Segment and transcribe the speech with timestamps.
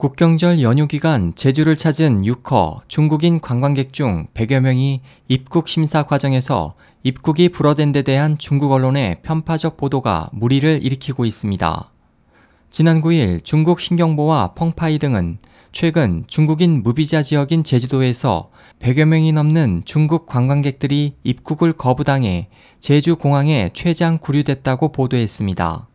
[0.00, 7.50] 국경절 연휴 기간 제주를 찾은 6허 중국인 관광객 중 100여 명이 입국 심사 과정에서 입국이
[7.50, 11.90] 불어된 데 대한 중국 언론의 편파적 보도가 무리를 일으키고 있습니다.
[12.70, 15.36] 지난 9일 중국 신경보와 펑파이 등은
[15.70, 18.48] 최근 중국인 무비자 지역인 제주도에서
[18.78, 22.48] 100여 명이 넘는 중국 관광객들이 입국을 거부당해
[22.78, 25.86] 제주 공항에 최장 구류됐다고 보도했습니다.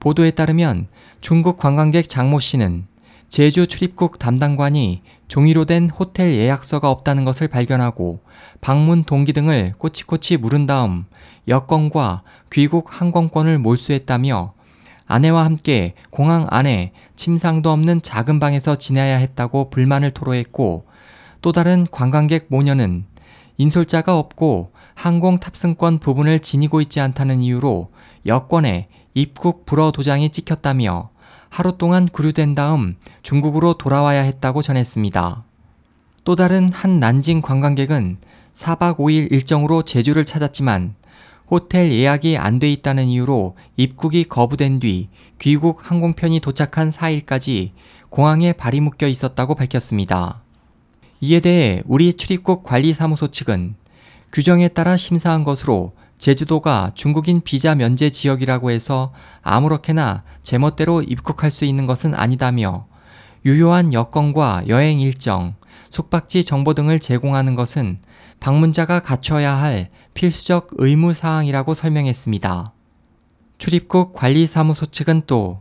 [0.00, 0.88] 보도에 따르면
[1.20, 2.88] 중국 관광객 장모 씨는
[3.28, 8.20] 제주 출입국 담당관이 종이로 된 호텔 예약서가 없다는 것을 발견하고
[8.62, 11.04] 방문 동기 등을 꼬치꼬치 물은 다음
[11.46, 14.54] 여권과 귀국 항공권을 몰수했다며
[15.06, 20.86] 아내와 함께 공항 안에 침상도 없는 작은 방에서 지내야 했다고 불만을 토로했고
[21.42, 23.04] 또 다른 관광객 모녀는
[23.58, 27.90] 인솔자가 없고 항공 탑승권 부분을 지니고 있지 않다는 이유로
[28.24, 31.10] 여권에 입국 불어 도장이 찍혔다며
[31.48, 35.44] 하루 동안 구류된 다음 중국으로 돌아와야 했다고 전했습니다.
[36.24, 38.18] 또 다른 한 난징 관광객은
[38.54, 40.94] 4박 5일 일정으로 제주를 찾았지만
[41.50, 47.70] 호텔 예약이 안 돼 있다는 이유로 입국이 거부된 뒤 귀국 항공편이 도착한 4일까지
[48.10, 50.42] 공항에 발이 묶여 있었다고 밝혔습니다.
[51.20, 53.76] 이에 대해 우리 출입국 관리사무소 측은
[54.32, 61.86] 규정에 따라 심사한 것으로 제주도가 중국인 비자 면제 지역이라고 해서 아무렇게나 제멋대로 입국할 수 있는
[61.86, 62.86] 것은 아니다며
[63.46, 65.54] 유효한 여권과 여행 일정,
[65.90, 68.00] 숙박지 정보 등을 제공하는 것은
[68.40, 72.72] 방문자가 갖춰야 할 필수적 의무 사항이라고 설명했습니다.
[73.58, 75.60] 출입국 관리사무소 측은 또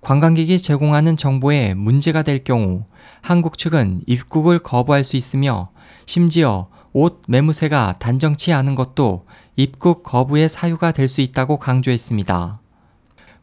[0.00, 2.84] 관광객이 제공하는 정보에 문제가 될 경우
[3.20, 5.70] 한국 측은 입국을 거부할 수 있으며
[6.06, 9.26] 심지어 옷 매무새가 단정치 않은 것도
[9.60, 12.60] 입국 거부의 사유가 될 수 있다고 강조했습니다.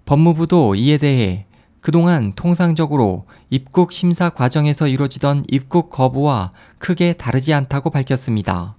[0.05, 1.45] 법무부도 이에 대해
[1.81, 8.77] 그동안 통상적으로 입국 심사 과정에서 이루어지던 입국 거부와 크게 다르지 않다고 밝혔습니다.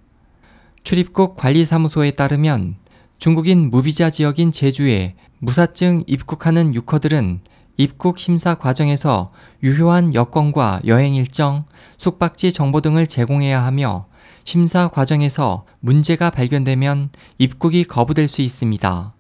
[0.83, 2.77] 출입국 관리사무소에 따르면
[3.19, 7.41] 중국인 무비자 지역인 제주에 무사증 입국하는 유커들은
[7.77, 9.31] 입국 심사 과정에서
[9.62, 11.66] 유효한 여권과 여행 일정,
[11.99, 14.06] 숙박지 정보 등을 제공해야 하며
[14.44, 19.14] 심사 과정에서 문제가 발견되면 입국이 거부될 수 있습니다.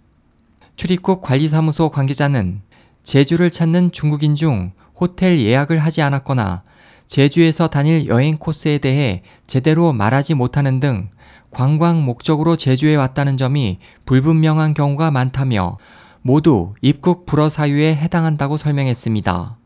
[0.76, 2.60] 출입국 관리사무소 관계자는
[3.02, 6.62] 제주를 찾는 중국인 중 호텔 예약을 하지 않았거나
[7.06, 11.08] 제주에서 다닐 여행 코스에 대해 제대로 말하지 못하는 등
[11.50, 15.78] 관광 목적으로 제주에 왔다는 점이 불분명한 경우가 많다며
[16.22, 19.56] 모두 입국 불허 사유에 해당한다고 설명했습니다.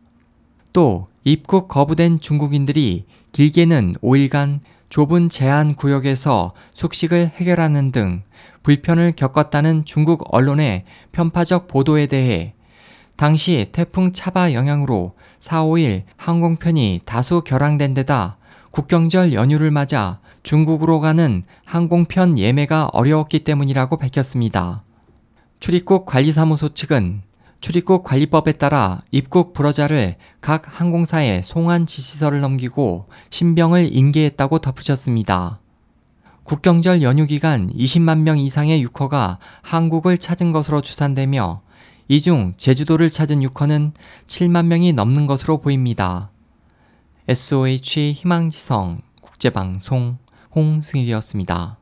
[0.73, 8.23] 또 입국 거부된 중국인들이 길게는 5일간 좁은 제한 구역에서 숙식을 해결하는 등
[8.63, 12.55] 불편을 겪었다는 중국 언론의 편파적 보도에 대해
[13.17, 18.37] 당시 태풍 차바 영향으로 4, 5일 항공편이 다수 결항된 데다
[18.73, 24.83] 국경절 연휴를 맞아 중국으로 가는 항공편 예매가 어려웠기 때문이라고 밝혔습니다.
[25.61, 27.23] 출입국 관리사무소 측은
[27.61, 35.61] 출입국 관리법에 따라 입국 불허자를 각 항공사에 송환 지시서를 넘기고 신병을 인계했다고 덧붙였습니다.
[36.45, 41.63] 국경절 연휴 기간 20만 명 이상의 유커가 한국을 찾은 것으로 추산되며
[42.09, 43.93] 이 중 제주도를 찾은 유커는
[44.27, 46.31] 7만 명이 넘는 것으로 보입니다.
[47.29, 50.19] SOH 희망지성 국제방송
[50.57, 51.80] 홍승일이었습니다.